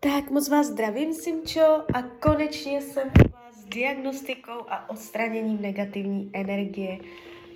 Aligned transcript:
Tak 0.00 0.30
moc 0.30 0.48
vás 0.48 0.66
zdravím, 0.66 1.14
Simčo, 1.14 1.84
a 1.94 2.02
konečně 2.02 2.80
jsem 2.80 3.08
u 3.08 3.32
vás 3.32 3.56
s 3.56 3.64
diagnostikou 3.64 4.60
a 4.68 4.90
odstraněním 4.90 5.62
negativní 5.62 6.30
energie. 6.32 6.98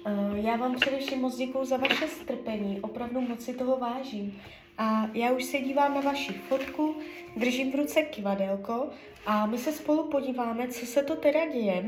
Uh, 0.06 0.36
já 0.36 0.56
vám 0.56 0.76
především 0.76 1.20
moc 1.20 1.36
děkuju 1.36 1.64
za 1.64 1.76
vaše 1.76 2.08
strpení, 2.08 2.80
opravdu 2.80 3.20
moc 3.20 3.44
si 3.44 3.54
toho 3.54 3.76
vážím. 3.78 4.40
A 4.78 5.10
já 5.14 5.32
už 5.32 5.44
se 5.44 5.58
dívám 5.58 5.94
na 5.94 6.00
vaši 6.00 6.32
fotku, 6.32 6.94
držím 7.36 7.72
v 7.72 7.74
ruce 7.74 8.02
kivadelko 8.02 8.88
a 9.26 9.46
my 9.46 9.58
se 9.58 9.72
spolu 9.72 10.10
podíváme, 10.10 10.68
co 10.68 10.86
se 10.86 11.02
to 11.02 11.16
teda 11.16 11.46
děje 11.46 11.84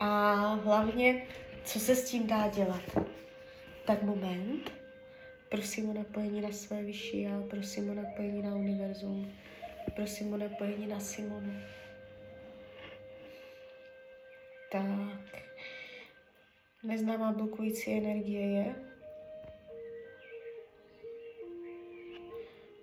a 0.00 0.34
hlavně, 0.54 1.26
co 1.64 1.80
se 1.80 1.96
s 1.96 2.10
tím 2.10 2.26
dá 2.26 2.48
dělat. 2.48 2.82
Tak 3.86 4.02
moment. 4.02 4.72
Prosím 5.48 5.90
o 5.90 5.92
napojení 5.92 6.40
na 6.40 6.52
své 6.52 6.82
vyšší 6.82 7.22
já, 7.22 7.42
prosím 7.50 7.90
o 7.90 7.94
napojení 7.94 8.42
na 8.42 8.54
univerzum. 8.54 9.33
Prosím 9.94 10.32
o 10.32 10.36
napojení 10.36 10.86
na 10.86 11.00
Simonu. 11.00 11.52
Tak. 14.72 15.44
Neznámá 16.82 17.32
blokující 17.32 17.92
energie 17.92 18.46
je. 18.46 18.74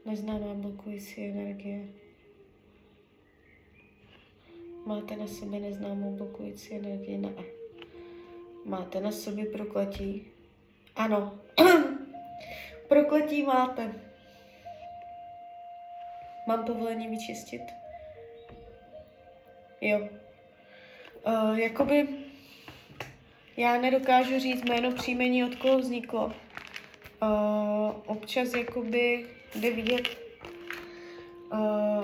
Neznámá 0.06 0.54
blokující 0.54 1.26
energie. 1.26 1.88
Máte 4.86 5.16
na 5.16 5.28
sobě 5.28 5.60
neznámou 5.60 6.16
blokující 6.16 6.74
energii? 6.74 7.18
Ne. 7.18 7.34
Máte 8.66 9.00
na 9.00 9.12
sobě 9.12 9.46
prokletí? 9.46 10.28
Ano. 10.96 11.40
prokletí 12.88 13.44
máte. 13.44 14.11
Mám 16.48 16.66
povolení 16.66 17.08
vyčistit? 17.08 17.62
Jo. 19.82 20.08
Uh, 21.28 21.60
jakoby 21.60 22.08
já 23.58 23.82
nedokážu 23.82 24.40
říct 24.40 24.64
jméno 24.64 24.92
příjmení, 24.92 25.44
od 25.44 25.56
koho 25.56 25.80
vzniklo. 25.80 26.26
Uh, 26.26 26.32
občas 28.06 28.54
jakoby 28.54 29.26
jde 29.56 29.72
vidět, 29.72 30.08
uh, 31.54 31.60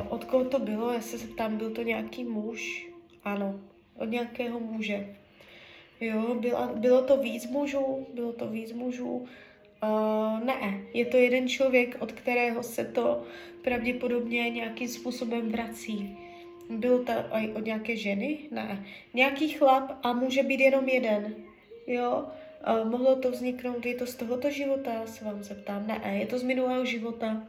od 0.10 0.24
koho 0.24 0.46
to 0.46 0.60
bylo. 0.60 0.94
Já 0.94 1.02
se 1.02 1.18
zeptám, 1.18 1.58
byl 1.58 1.72
to 1.72 1.82
nějaký 1.82 2.24
muž? 2.24 2.88
Ano, 3.24 3.60
od 3.96 4.06
nějakého 4.06 4.60
muže. 4.60 5.16
Jo, 6.02 6.36
byla, 6.36 6.72
bylo 6.76 7.02
to 7.02 7.18
víc 7.18 7.48
mužů, 7.48 8.08
bylo 8.14 8.34
to 8.34 8.48
víc 8.48 8.74
mužů. 8.74 9.28
Uh, 9.84 10.44
ne, 10.44 10.82
je 10.94 11.06
to 11.06 11.18
jeden 11.18 11.48
člověk, 11.48 11.98
od 12.00 12.12
kterého 12.12 12.64
se 12.64 12.86
to 12.86 13.24
pravděpodobně 13.62 14.50
nějakým 14.50 14.88
způsobem 14.88 15.52
vrací. 15.52 16.18
Bylo 16.70 17.04
to 17.04 17.12
i 17.32 17.50
od 17.54 17.66
nějaké 17.66 17.96
ženy? 17.96 18.38
Ne. 18.52 18.86
Nějaký 19.14 19.50
chlap 19.50 19.92
a 20.04 20.14
může 20.14 20.44
být 20.44 20.60
jenom 20.60 20.90
jeden. 20.90 21.36
Jo, 21.88 22.26
uh, 22.84 22.90
mohlo 22.90 23.16
to 23.16 23.32
vzniknout, 23.32 23.86
je 23.86 23.96
to 23.96 24.06
z 24.06 24.16
tohoto 24.16 24.52
života, 24.52 24.92
se 25.06 25.26
vám 25.26 25.44
zeptám. 25.44 25.88
Ne, 25.88 26.18
je 26.20 26.28
to 26.28 26.40
z 26.40 26.44
minulého 26.44 26.86
života. 26.86 27.44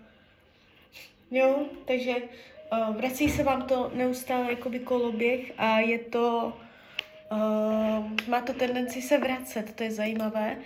Jo, 1.30 1.66
takže 1.84 2.14
uh, 2.16 2.96
vrací 2.96 3.28
se 3.28 3.42
vám 3.42 3.62
to 3.62 3.90
neustále 3.94 4.50
jakoby 4.50 4.78
koloběh 4.78 5.52
a 5.58 5.80
je 5.80 5.98
to, 5.98 6.52
uh, 7.32 8.28
má 8.28 8.40
to 8.40 8.52
tendenci 8.52 9.02
se 9.02 9.18
vracet, 9.18 9.74
to 9.74 9.82
je 9.82 9.90
zajímavé. 9.90 10.56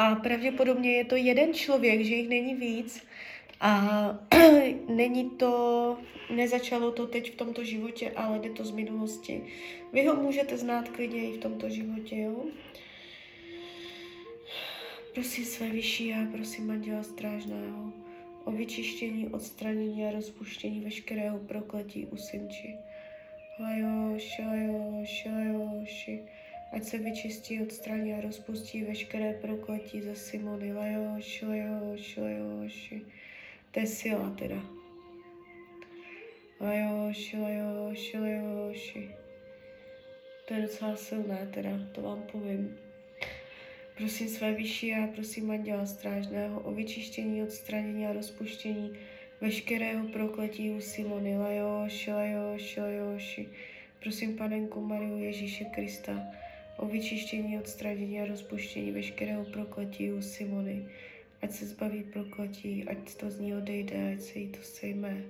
A 0.00 0.14
pravděpodobně 0.14 0.92
je 0.92 1.04
to 1.04 1.16
jeden 1.16 1.54
člověk, 1.54 2.04
že 2.04 2.14
jich 2.14 2.28
není 2.28 2.54
víc. 2.54 3.06
A 3.60 3.80
není 4.88 5.30
to, 5.30 5.98
nezačalo 6.30 6.92
to 6.92 7.06
teď 7.06 7.32
v 7.32 7.36
tomto 7.36 7.64
životě, 7.64 8.10
ale 8.16 8.38
jde 8.38 8.50
to 8.50 8.64
z 8.64 8.70
minulosti. 8.70 9.42
Vy 9.92 10.06
ho 10.06 10.16
můžete 10.16 10.58
znát 10.58 10.88
klidně 10.88 11.30
i 11.30 11.32
v 11.32 11.40
tomto 11.40 11.68
životě, 11.68 12.16
jo? 12.16 12.44
Prosím 15.14 15.44
své 15.44 15.68
vyšší 15.68 16.08
já, 16.08 16.26
prosím 16.32 16.70
Anděla 16.70 17.02
Strážného 17.02 17.92
o 18.44 18.50
vyčištění, 18.52 19.28
odstranění 19.28 20.06
a 20.06 20.10
rozpuštění 20.10 20.80
veškerého 20.80 21.38
prokletí 21.38 22.06
u 22.06 22.16
Simči. 22.16 22.74
Lajoši, 23.60 24.42
lajoši, 24.42 25.28
lajoši. 25.28 26.22
Ať 26.72 26.84
se 26.84 26.98
vyčistí, 26.98 27.62
odstraní 27.62 28.14
a 28.14 28.20
rozpustí 28.20 28.82
veškeré 28.82 29.32
prokletí 29.32 30.02
ze 30.02 30.14
Simony. 30.16 30.72
Lajoši, 30.72 31.46
lajoši, 31.46 32.20
lajoši. 32.20 33.02
To 33.70 33.80
je 33.80 33.86
sila 33.86 34.30
teda. 34.38 34.62
Lajoši, 36.60 37.36
lajoši, 37.36 38.18
lajoši. 38.18 39.10
To 40.48 40.54
je 40.54 40.62
docela 40.62 40.96
silné 40.96 41.48
teda, 41.54 41.70
to 41.92 42.02
vám 42.02 42.22
povím. 42.32 42.76
Prosím 43.96 44.28
své 44.28 44.52
vyšší 44.52 44.94
a 44.94 45.06
prosím 45.06 45.50
Anděla 45.50 45.86
Strážného 45.86 46.60
o 46.60 46.72
vyčištění, 46.72 47.42
odstranění 47.42 48.06
a 48.06 48.12
rozpuštění 48.12 48.98
veškerého 49.40 50.08
prokletí 50.08 50.70
u 50.70 50.80
Simony. 50.80 51.38
Lajoši, 51.38 52.12
lajoši, 52.12 52.80
lajoši. 52.80 53.48
Prosím 54.00 54.36
Panenku 54.36 54.80
Mariu 54.80 55.16
Ježíše 55.18 55.64
Krista 55.64 56.22
o 56.80 56.86
vyčištění, 56.86 57.58
odstranění 57.58 58.20
a 58.20 58.26
rozpuštění 58.26 58.90
veškerého 58.92 59.44
prokletí 59.44 60.12
u 60.12 60.22
Simony. 60.22 60.86
Ať 61.42 61.50
se 61.50 61.66
zbaví 61.66 62.04
prokletí, 62.12 62.84
ať 62.88 63.14
to 63.14 63.30
z 63.30 63.40
ní 63.40 63.54
odejde, 63.54 64.12
ať 64.12 64.20
se 64.20 64.38
jí 64.38 64.48
to 64.48 64.58
sejme. 64.62 65.24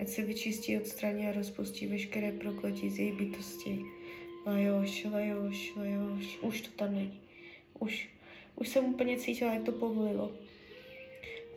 Ať 0.00 0.08
se 0.08 0.22
vyčistí, 0.22 0.76
odstraní 0.76 1.26
a 1.26 1.32
rozpustí 1.32 1.86
veškeré 1.86 2.32
prokletí 2.32 2.90
z 2.90 2.98
její 2.98 3.12
bytosti. 3.12 3.80
Lajoš, 4.46 5.04
lajoš, 5.04 5.72
lajoš. 5.76 6.38
Už 6.40 6.60
to 6.60 6.70
tam 6.70 6.94
není. 6.94 7.20
Už, 7.78 8.08
už 8.56 8.68
jsem 8.68 8.84
úplně 8.84 9.16
cítila, 9.16 9.54
jak 9.54 9.62
to 9.62 9.72
povolilo. 9.72 10.32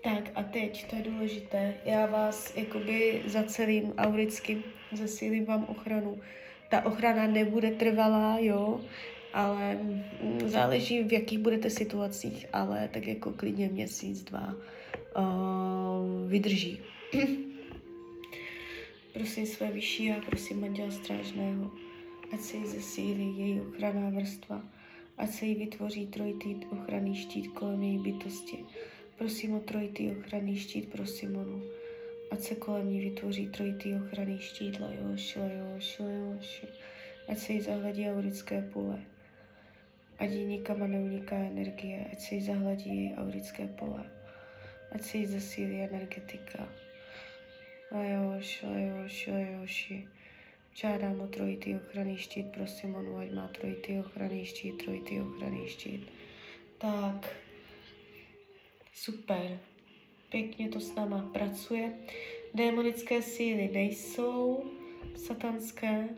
Tak 0.03 0.31
a 0.35 0.44
teď, 0.44 0.90
to 0.90 0.96
je 0.96 1.02
důležité, 1.02 1.74
já 1.85 2.06
vás 2.06 2.58
jakoby 2.58 3.22
zacelím 3.25 3.94
auricky, 3.97 4.64
zasílím 4.91 5.46
vám 5.46 5.64
ochranu. 5.64 6.22
Ta 6.69 6.85
ochrana 6.85 7.28
nebude 7.28 7.72
trvalá, 7.72 8.38
jo, 8.40 8.81
ale 9.33 9.75
mm, 9.75 10.49
záleží, 10.49 11.03
v 11.03 11.13
jakých 11.13 11.39
budete 11.39 11.69
situacích, 11.69 12.45
ale 12.53 12.89
tak 12.93 13.07
jako 13.07 13.31
klidně 13.31 13.69
měsíc, 13.69 14.23
dva 14.23 14.55
uh, 15.17 16.29
vydrží. 16.29 16.79
prosím 19.17 19.45
své 19.45 19.71
vyšší 19.71 20.11
a 20.11 20.21
prosím 20.25 20.63
Anděla 20.63 20.91
Strážného, 20.91 21.71
ať 22.33 22.39
se 22.39 22.57
jí 22.57 22.67
zesílí 22.67 23.39
její 23.39 23.61
ochranná 23.61 24.09
vrstva, 24.09 24.61
ať 25.17 25.29
se 25.29 25.45
jí 25.45 25.55
vytvoří 25.55 26.07
trojitý 26.07 26.55
ochranný 26.71 27.16
štít 27.16 27.47
kolem 27.47 27.83
její 27.83 27.99
bytosti. 27.99 28.66
Prosím 29.17 29.53
o 29.53 29.59
trojitý 29.59 30.11
ochranný 30.11 30.57
štít 30.57 30.91
pro 30.91 31.05
Simonu, 31.05 31.63
ať 32.31 32.39
se 32.39 32.55
kolem 32.55 32.89
ní 32.89 32.99
vytvoří 32.99 33.47
trojitý 33.47 33.95
ochranný 33.95 34.39
štít, 34.39 34.79
lajoši, 34.79 35.39
lajoši, 35.39 36.03
lajoši, 36.03 36.67
ať 37.27 37.37
se 37.37 37.53
jí 37.53 37.61
zahledí 37.61 38.09
aurické 38.09 38.61
pole 38.73 38.99
ať 40.19 40.29
jí 40.29 40.45
nikam 40.45 40.91
neuniká 40.91 41.35
energie, 41.35 42.05
ať 42.11 42.19
se 42.19 42.35
jí 42.35 42.41
zahladí 42.41 42.89
její 42.89 43.13
aurické 43.16 43.67
pole, 43.67 44.03
ať 44.91 45.01
se 45.01 45.17
jí 45.17 45.25
zesílí 45.25 45.81
energetika. 45.81 46.69
Lajoš, 47.91 48.63
lajoš, 48.63 49.28
lajoši. 49.28 50.07
Žádám 50.73 51.22
o 51.22 51.28
trojitý 51.28 51.75
ochranný 51.75 52.17
štít 52.17 52.51
pro 52.51 52.67
Simonu, 52.67 53.17
ať 53.17 53.31
má 53.31 53.47
trojitý 53.47 54.00
ochranný 54.00 54.45
štít, 54.45 54.83
trojitý 54.83 55.22
ochranný 55.22 55.67
štít. 55.67 56.11
Tak, 56.78 57.35
super. 58.94 59.59
Pěkně 60.29 60.69
to 60.69 60.79
s 60.79 60.95
náma 60.95 61.29
pracuje. 61.34 61.94
Démonické 62.53 63.22
síly 63.22 63.69
nejsou 63.73 64.63
satanské, 65.16 66.09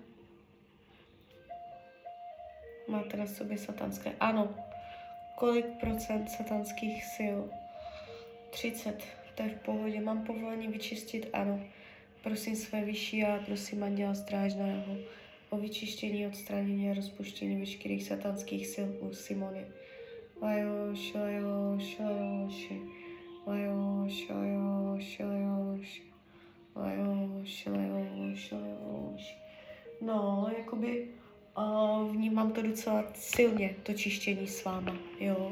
Máte 2.90 3.18
na 3.18 3.28
sobě 3.28 3.58
satanské? 3.58 4.12
Ano. 4.20 4.56
Kolik 5.36 5.66
procent 5.66 6.30
satanských 6.30 7.06
sil? 7.16 7.38
30. 8.50 9.04
To 9.36 9.44
je 9.44 9.50
v 9.50 9.60
pohodě. 9.60 10.02
Mám 10.02 10.24
povolení 10.24 10.68
vyčistit? 10.68 11.30
Ano. 11.34 11.60
Prosím 12.24 12.56
své 12.56 12.86
vyšší 12.86 13.24
a 13.24 13.40
prosím 13.46 13.84
Anděla 13.84 14.14
Strážného 14.14 14.98
o 15.50 15.58
vyčištění, 15.58 16.28
odstranění 16.28 16.92
a 16.92 16.94
rozpuštění 16.94 17.60
veškerých 17.60 18.04
satanských 18.04 18.68
sil 18.74 18.88
u 19.00 19.14
Simony. 19.14 19.66
Lajoš, 20.42 21.14
lajoš, 21.14 22.00
lajoš, 22.00 22.70
lajoš, 23.48 24.30
lajoš, 24.30 25.10
lajoš, 25.10 26.02
lajoš, 26.76 27.66
lajoš, 27.66 28.52
lajoš. 28.52 29.38
No, 30.02 30.52
jakoby 30.58 31.09
to 32.62 32.68
docela 32.68 33.12
silně, 33.16 33.76
to 33.84 33.94
čištění 33.94 34.48
s 34.48 34.64
váma, 34.64 34.98
jo. 35.20 35.52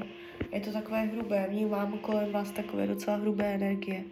Je 0.54 0.59
to 0.59 0.71
takové 0.71 1.01
hrubé, 1.01 1.48
vnímám 1.50 2.00
kolem 2.00 2.31
vás 2.31 2.51
takové 2.51 2.88
docela 2.88 3.18
hrubé 3.18 3.54
energie. 3.54 4.04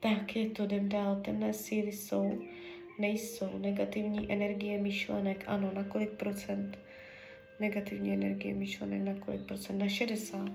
Tak 0.00 0.36
je 0.36 0.50
to, 0.50 0.62
jdem 0.62 0.88
dál. 0.88 1.20
Temné 1.24 1.52
síly 1.52 1.92
jsou, 1.92 2.38
nejsou. 2.98 3.58
Negativní 3.58 4.32
energie 4.32 4.78
myšlenek, 4.78 5.44
ano, 5.46 5.70
na 5.74 5.84
kolik 5.84 6.10
procent? 6.10 6.78
Negativní 7.60 8.12
energie 8.12 8.54
myšlenek 8.54 9.02
na 9.02 9.14
kolik 9.24 9.40
procent? 9.40 9.78
Na 9.78 9.88
60. 9.88 10.50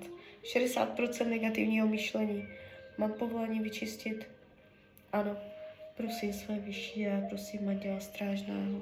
60% 0.56 1.30
negativního 1.30 1.88
myšlení. 1.88 2.48
Mám 2.98 3.13
povolení 3.13 3.59
vyčistit? 3.59 4.27
Ano. 5.13 5.38
Prosím 5.98 6.33
své 6.33 6.59
vyšší 6.59 7.07
a 7.07 7.21
prosím 7.30 7.69
Anděla 7.69 8.00
Strážného 8.00 8.81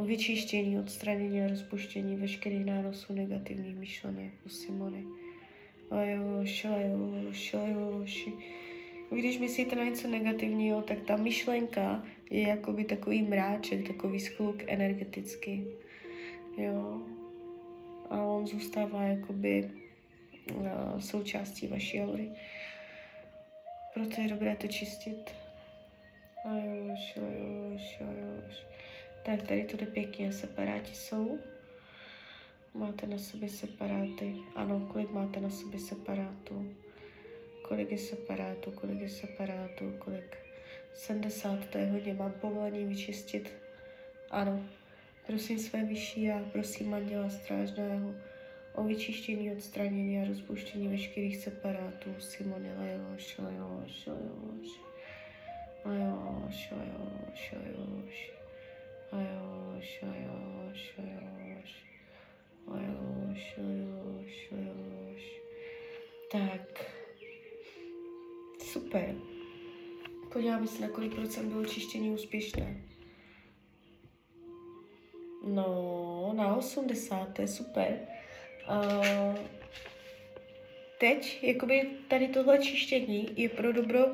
o 0.00 0.04
vyčištění, 0.04 0.78
odstranění 0.78 1.42
a 1.42 1.48
rozpuštění 1.48 2.16
veškerých 2.16 2.64
nánosů 2.64 3.12
negativních 3.12 3.76
myšlenek 3.76 4.32
u 4.46 4.48
Simony. 4.48 5.04
Ajoši, 5.90 6.68
ajoši, 6.68 7.56
ajoši. 7.56 8.32
Když 9.10 9.38
myslíte 9.38 9.76
na 9.76 9.84
něco 9.84 10.08
negativního, 10.08 10.82
tak 10.82 11.00
ta 11.00 11.16
myšlenka 11.16 12.02
je 12.30 12.48
jakoby 12.48 12.84
takový 12.84 13.22
mráček, 13.22 13.86
takový 13.86 14.20
skluk 14.20 14.62
energetický. 14.66 15.64
Jo. 16.56 17.00
A 18.10 18.22
on 18.22 18.46
zůstává 18.46 19.02
jakoby 19.02 19.70
uh, 20.54 20.98
součástí 20.98 21.66
vaší 21.66 22.00
aury. 22.02 22.30
Proto 23.94 24.20
je 24.20 24.28
dobré 24.28 24.56
to 24.56 24.66
čistit. 24.66 25.30
Ajoš, 26.44 27.16
ajoš, 27.16 28.00
ajoš. 28.00 28.70
Tak 29.22 29.42
tady 29.42 29.64
to 29.64 29.76
jde 29.76 29.86
pěkně, 29.86 30.32
separáti 30.32 30.94
jsou. 30.94 31.38
Máte 32.74 33.06
na 33.06 33.18
sobě 33.18 33.48
separáty. 33.48 34.34
Ano, 34.56 34.88
kolik 34.92 35.10
máte 35.10 35.40
na 35.40 35.50
sobě 35.50 35.80
separátů? 35.80 36.74
Kolik 37.68 37.90
je 37.90 37.98
separátů, 37.98 38.70
kolik 38.70 39.00
je 39.00 39.08
separátů, 39.08 39.94
kolik? 39.98 40.36
70, 40.94 41.66
to 41.66 41.78
je 41.78 41.86
hodně. 41.86 42.14
Mám 42.14 42.32
povolení 42.32 42.84
vyčistit? 42.84 43.52
Ano. 44.30 44.64
Prosím 45.26 45.58
své 45.58 45.84
vyšší 45.84 46.30
a 46.30 46.44
prosím 46.52 46.94
Anděla 46.94 47.30
Strážného 47.30 48.14
o 48.74 48.84
vyčištění, 48.84 49.52
odstranění 49.52 50.22
a 50.22 50.28
rozpuštění 50.28 50.88
veškerých 50.88 51.36
separátů. 51.36 52.14
Simone, 52.18 52.74
lajoš, 52.78 53.38
lajoš, 53.38 54.06
lajoš. 54.06 54.80
Lajoš, 55.84 56.70
lajoš, 56.70 57.52
lajoš. 57.52 58.39
Tak. 66.32 66.84
Super. 68.72 69.14
Podíváme 70.32 70.66
se, 70.66 70.82
na 70.82 70.88
kolik 70.88 71.14
procent 71.14 71.48
bylo 71.48 71.64
čištění 71.64 72.10
úspěšné. 72.10 72.80
No, 75.46 76.32
na 76.36 76.56
80, 76.56 77.34
to 77.34 77.42
je 77.42 77.48
super. 77.48 77.98
Uh, 78.70 79.36
teď, 80.98 81.38
jakoby 81.42 81.90
tady 82.08 82.28
tohle 82.28 82.58
čištění 82.58 83.28
je 83.36 83.48
pro 83.48 83.72
dobro 83.72 84.06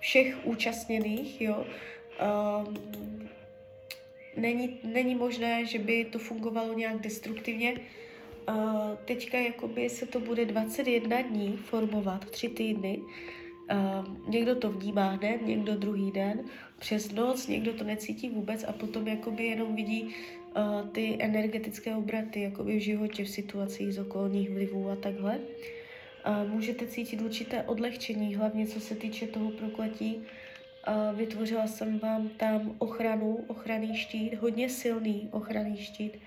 všech 0.00 0.46
účastněných, 0.46 1.40
jo. 1.40 1.66
Uh, 2.66 2.74
není, 4.36 4.78
není 4.84 5.14
možné, 5.14 5.66
že 5.66 5.78
by 5.78 6.04
to 6.04 6.18
fungovalo 6.18 6.74
nějak 6.74 7.00
destruktivně. 7.00 7.80
Uh, 8.48 8.56
teďka 9.04 9.38
jakoby 9.38 9.90
se 9.90 10.06
to 10.06 10.20
bude 10.20 10.44
21 10.44 11.22
dní 11.22 11.56
formovat, 11.56 12.30
tři 12.30 12.48
týdny. 12.48 12.98
Uh, 12.98 14.28
někdo 14.28 14.56
to 14.56 14.72
vnímá 14.72 15.10
hned, 15.10 15.46
někdo 15.46 15.76
druhý 15.76 16.10
den, 16.10 16.44
přes 16.78 17.12
noc, 17.12 17.46
někdo 17.46 17.72
to 17.72 17.84
necítí 17.84 18.28
vůbec 18.28 18.64
a 18.64 18.72
potom 18.72 19.08
jakoby 19.08 19.44
jenom 19.44 19.76
vidí 19.76 20.02
uh, 20.02 20.88
ty 20.88 21.16
energetické 21.20 21.96
obraty 21.96 22.40
jakoby 22.42 22.76
v 22.76 22.82
životě, 22.82 23.24
v 23.24 23.28
situacích 23.28 23.92
z 23.92 23.98
okolních 23.98 24.50
vlivů 24.50 24.90
a 24.90 24.96
takhle. 24.96 25.38
Uh, 25.38 26.50
můžete 26.50 26.86
cítit 26.86 27.20
určité 27.20 27.62
odlehčení, 27.62 28.34
hlavně 28.34 28.66
co 28.66 28.80
se 28.80 28.94
týče 28.94 29.26
toho 29.26 29.50
prokletí. 29.50 30.22
Vytvořila 31.14 31.66
jsem 31.66 31.98
vám 31.98 32.28
tam 32.28 32.74
ochranu, 32.78 33.44
ochranný 33.46 33.96
štít, 33.96 34.34
hodně 34.34 34.68
silný 34.68 35.28
ochranný 35.32 35.76
štít, 35.76 36.18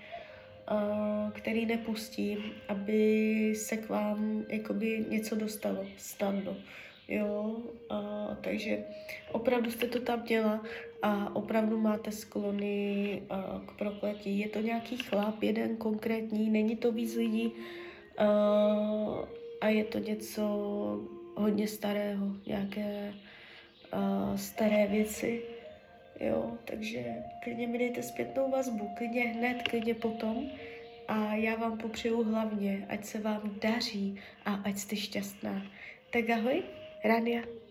který 1.32 1.66
nepustí, 1.66 2.38
aby 2.68 3.52
se 3.56 3.76
k 3.76 3.88
vám 3.88 4.44
jakoby 4.48 5.04
něco 5.08 5.36
dostalo 5.36 5.84
snadno. 5.96 6.56
Jo, 7.08 7.56
a, 7.90 8.28
takže 8.40 8.84
opravdu 9.32 9.70
jste 9.70 9.86
to 9.86 10.00
tam 10.00 10.22
měla 10.22 10.62
a 11.02 11.36
opravdu 11.36 11.80
máte 11.80 12.12
sklony 12.12 13.22
a, 13.30 13.62
k 13.66 13.72
prokletí. 13.72 14.38
Je 14.38 14.48
to 14.48 14.60
nějaký 14.60 14.96
chlap, 14.96 15.42
jeden 15.42 15.76
konkrétní, 15.76 16.50
není 16.50 16.76
to 16.76 16.92
víc 16.92 17.14
lidí 17.14 17.52
a, 18.18 18.26
a 19.60 19.68
je 19.68 19.84
to 19.84 19.98
něco 19.98 20.42
hodně 21.34 21.68
starého, 21.68 22.26
nějaké 22.46 23.14
a, 23.92 24.32
staré 24.36 24.86
věci. 24.86 25.42
Jo, 26.20 26.58
takže 26.64 27.04
klidně 27.42 27.66
mi 27.66 27.78
dejte 27.78 28.02
zpětnou 28.02 28.50
vazbu, 28.50 28.90
klidně 28.96 29.22
hned, 29.22 29.62
klidně 29.62 29.94
potom. 29.94 30.50
A 31.08 31.34
já 31.34 31.56
vám 31.56 31.78
popřeju 31.78 32.22
hlavně, 32.22 32.86
ať 32.88 33.04
se 33.04 33.20
vám 33.20 33.58
daří 33.60 34.20
a 34.44 34.54
ať 34.54 34.76
jste 34.76 34.96
šťastná. 34.96 35.62
Tak 36.10 36.30
ahoj. 36.30 36.62
Rania. 37.04 37.65